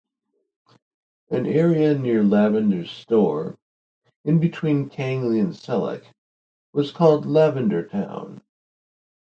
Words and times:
An 1.29 1.45
area 1.45 1.93
near 1.93 2.23
Lavender's 2.23 2.89
store, 2.89 3.59
in 4.25 4.39
between 4.39 4.89
Kangley 4.89 5.39
and 5.39 5.53
Selleck, 5.53 6.03
was 6.73 6.91
called 6.91 7.27
Lavender 7.27 7.85
Town. 7.87 8.41